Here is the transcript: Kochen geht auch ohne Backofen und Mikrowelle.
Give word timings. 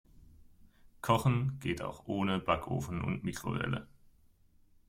Kochen 1.03 1.59
geht 1.59 1.83
auch 1.83 2.07
ohne 2.07 2.39
Backofen 2.39 3.03
und 3.03 3.23
Mikrowelle. 3.23 3.87